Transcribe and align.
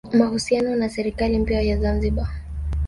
mahusiano 0.13 0.75
na 0.75 0.89
serikali 0.89 1.39
mpya 1.39 1.61
ya 1.61 1.77
Zanzibar 1.81 2.29